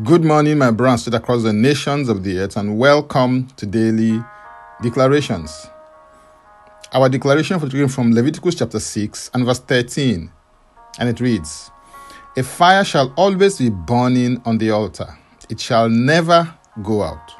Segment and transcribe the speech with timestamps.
[0.00, 4.24] Good morning, my brothers across the nations of the earth, and welcome to Daily
[4.80, 5.66] Declarations.
[6.94, 10.32] Our declaration for today from Leviticus chapter 6 and verse 13,
[10.98, 11.70] and it reads
[12.38, 15.14] A fire shall always be burning on the altar,
[15.50, 17.30] it shall never go out.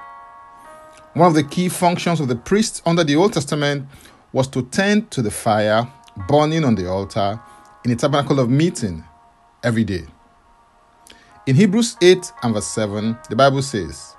[1.14, 3.88] One of the key functions of the priest under the Old Testament
[4.30, 5.90] was to tend to the fire
[6.28, 7.40] burning on the altar
[7.82, 9.04] in the tabernacle of meeting
[9.64, 10.04] every day.
[11.44, 14.14] In Hebrews 8 and verse 7, the Bible says,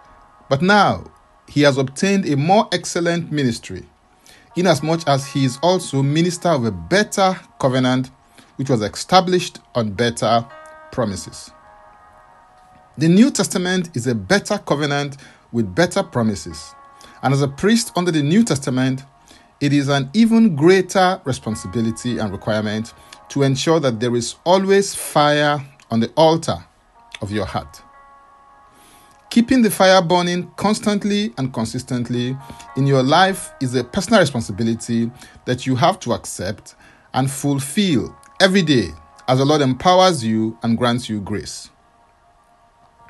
[0.50, 1.06] But now
[1.48, 3.88] he has obtained a more excellent ministry,
[4.58, 8.12] inasmuch as he is also minister of a better covenant,
[8.58, 10.46] which was established on better
[10.92, 11.50] promises.
[12.98, 15.16] The New Testament is a better covenant
[15.54, 16.76] with better promises.
[17.22, 19.04] And as a priest under the New Testament,
[19.62, 22.94] it is an even greater responsibility and requirement
[23.30, 26.66] to ensure that there is always fire on the altar
[27.24, 27.82] of your heart.
[29.32, 32.38] Keeping the fire burning constantly and consistently
[32.78, 35.10] in your life is a personal responsibility
[35.46, 36.76] that you have to accept
[37.16, 38.90] and fulfill every day
[39.28, 41.72] as the Lord empowers you and grants you grace.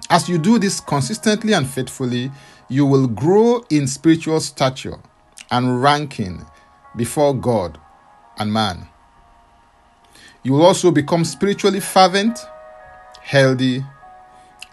[0.09, 2.31] As you do this consistently and faithfully,
[2.69, 4.99] you will grow in spiritual stature
[5.51, 6.45] and ranking
[6.95, 7.79] before God
[8.37, 8.87] and man.
[10.43, 12.39] You will also become spiritually fervent,
[13.21, 13.83] healthy,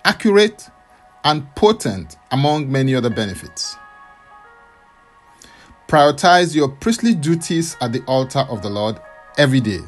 [0.05, 0.69] accurate,
[1.25, 3.77] and potent among many other benefits.
[5.89, 8.99] Prioritize your priestly duties at the altar of the Lord
[9.37, 9.81] every day.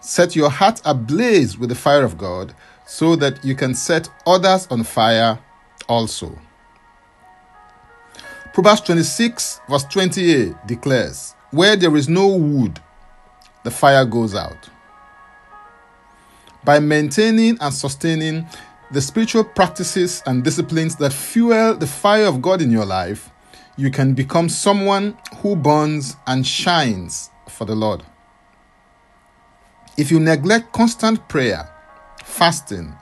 [0.00, 2.54] Set your heart ablaze with the fire of God
[2.86, 5.38] so that you can set others on fire
[5.88, 6.38] also.
[8.52, 12.78] Proverbs 26, verse 28 declares, Where there is no wood,
[13.64, 14.68] the fire goes out.
[16.62, 18.46] By maintaining and sustaining
[18.90, 23.30] the spiritual practices and disciplines that fuel the fire of God in your life,
[23.76, 28.02] you can become someone who burns and shines for the Lord.
[29.96, 31.68] If you neglect constant prayer,
[32.24, 32.94] fasting,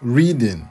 [0.00, 0.68] reading,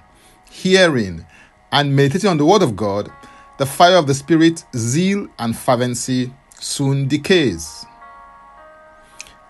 [0.49, 1.25] hearing,
[1.71, 3.11] and meditating on the Word of God,
[3.57, 7.85] the fire of the Spirit, zeal, and fervency soon decays.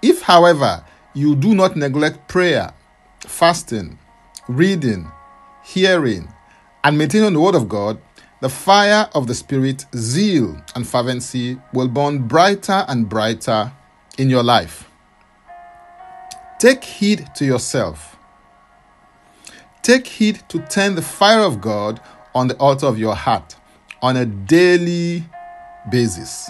[0.02, 2.74] If, however, you do not neglect prayer,
[3.20, 3.98] fasting,
[4.48, 5.12] reading,
[5.64, 6.34] hearing,
[6.84, 8.00] and on the Word of God,
[8.42, 13.72] the fire of the Spirit, zeal, and fervency will burn brighter and brighter
[14.18, 14.90] in your life.
[16.60, 18.18] Take heed to yourself.
[19.82, 22.00] Take heed to tend the fire of God
[22.34, 23.56] on the altar of your heart
[24.02, 25.24] on a daily
[25.90, 26.50] basis.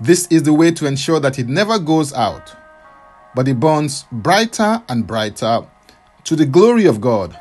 [0.00, 2.54] This is the way to ensure that it never goes out,
[3.34, 5.66] but it burns brighter and brighter
[6.26, 7.38] to the glory of God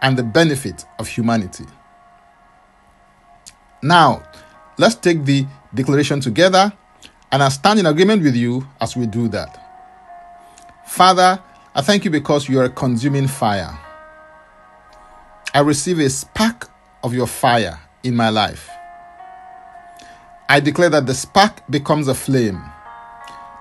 [0.00, 1.64] and the benefit of humanity.
[3.82, 4.22] Now,
[4.78, 6.72] let's take the declaration together,
[7.32, 9.58] and I stand in agreement with you as we do that.
[10.86, 11.42] Father,
[11.74, 13.76] I thank you because you are a consuming fire.
[15.52, 16.70] I receive a spark
[17.02, 18.70] of your fire in my life.
[20.48, 22.62] I declare that the spark becomes a flame,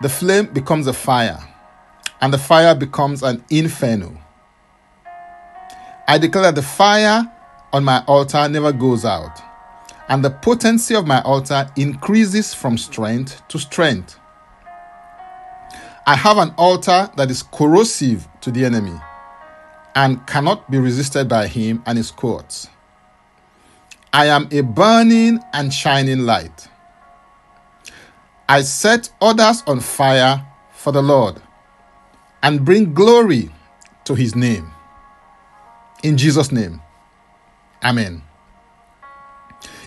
[0.04, 1.40] the flame becomes a fire,
[2.22, 4.18] and the fire becomes an inferno.
[6.08, 7.32] I declare that the fire
[7.72, 9.40] on my altar never goes out,
[10.10, 14.20] and the potency of my altar increases from strength to strength.
[16.06, 19.00] I have an altar that is corrosive to the enemy
[19.96, 22.68] and cannot be resisted by him and his courts.
[24.12, 26.68] I am a burning and shining light.
[28.48, 31.40] I set others on fire for the Lord
[32.44, 33.50] and bring glory
[34.06, 34.72] to his name.
[36.04, 36.82] In Jesus' name,
[37.84, 38.24] Amen.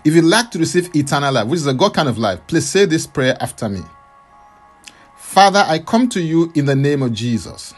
[0.05, 2.67] If you'd like to receive eternal life, which is a God kind of life, please
[2.67, 3.83] say this prayer after me.
[5.17, 7.75] Father, I come to you in the name of Jesus.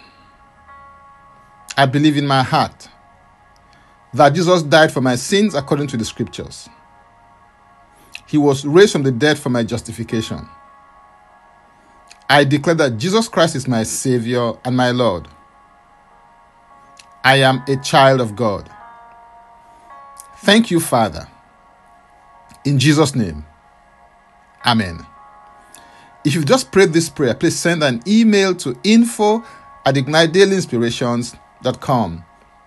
[1.77, 2.88] I believe in my heart
[4.15, 6.69] that Jesus died for my sins according to the scriptures.
[8.27, 10.49] He was raised from the dead for my justification.
[12.29, 15.29] I declare that Jesus Christ is my Savior and my Lord.
[17.23, 18.71] I am a child of God.
[20.38, 21.29] Thank you, Father.
[22.65, 23.44] In Jesus' name,
[24.65, 25.05] Amen.
[26.25, 29.44] If you've just prayed this prayer, please send an email to info
[29.85, 32.25] at ignitedailyinspirations.com.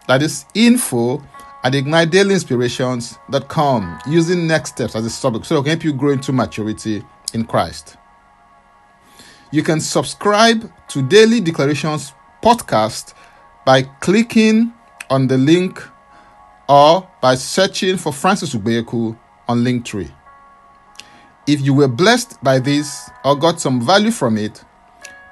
[0.07, 1.24] That is info
[1.63, 6.31] at ignitedailyinspirations.com using next steps as a subject so I can help you grow into
[6.31, 7.03] maturity
[7.33, 7.98] in Christ.
[9.49, 12.11] You can subscribe to Daily Declarations
[12.44, 13.13] podcast
[13.65, 14.73] by clicking
[15.09, 15.81] on the link
[16.67, 19.17] or by searching for Francis Ubeyeku
[19.47, 20.11] on Linktree.
[21.47, 24.65] If you were blessed by this or got some value from it,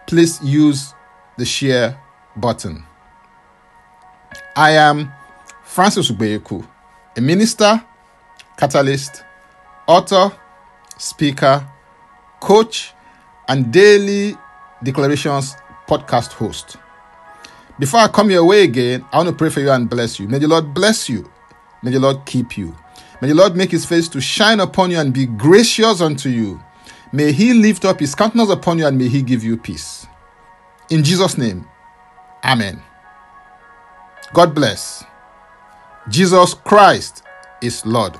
[0.07, 0.93] please use
[1.37, 1.99] the share
[2.37, 2.85] button.
[4.55, 5.11] I am
[5.65, 6.65] Francis Ubeyeku,
[7.17, 7.83] a minister,
[8.55, 9.25] catalyst,
[9.87, 10.31] author,
[10.97, 11.67] speaker,
[12.39, 12.93] coach,
[13.47, 14.35] and daily
[14.83, 15.55] declarations
[15.87, 16.77] podcast host.
[17.77, 20.27] Before I come your way again, I want to pray for you and bless you.
[20.27, 21.29] May the Lord bless you.
[21.83, 22.75] May the Lord keep you.
[23.21, 26.61] May the Lord make his face to shine upon you and be gracious unto you.
[27.11, 30.07] May he lift up his countenance upon you and may he give you peace.
[30.89, 31.67] In Jesus' name,
[32.43, 32.81] Amen.
[34.33, 35.03] God bless.
[36.09, 37.23] Jesus Christ
[37.61, 38.19] is Lord.